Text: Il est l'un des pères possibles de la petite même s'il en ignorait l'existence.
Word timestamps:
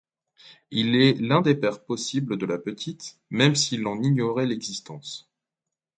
Il 0.71 0.95
est 0.95 1.13
l'un 1.21 1.41
des 1.41 1.53
pères 1.53 1.85
possibles 1.85 2.35
de 2.39 2.47
la 2.47 2.57
petite 2.57 3.19
même 3.29 3.53
s'il 3.53 3.85
en 3.85 4.01
ignorait 4.01 4.47
l'existence. 4.47 5.29